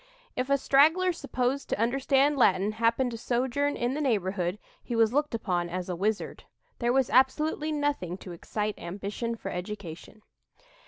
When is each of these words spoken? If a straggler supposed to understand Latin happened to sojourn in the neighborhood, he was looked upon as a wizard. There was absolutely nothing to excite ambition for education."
If 0.35 0.49
a 0.49 0.57
straggler 0.57 1.13
supposed 1.13 1.69
to 1.69 1.79
understand 1.79 2.35
Latin 2.35 2.71
happened 2.71 3.11
to 3.11 3.19
sojourn 3.19 3.75
in 3.77 3.93
the 3.93 4.01
neighborhood, 4.01 4.57
he 4.83 4.95
was 4.95 5.13
looked 5.13 5.35
upon 5.35 5.69
as 5.69 5.89
a 5.89 5.95
wizard. 5.95 6.45
There 6.79 6.91
was 6.91 7.11
absolutely 7.11 7.71
nothing 7.71 8.17
to 8.17 8.31
excite 8.31 8.79
ambition 8.79 9.35
for 9.35 9.51
education." 9.51 10.23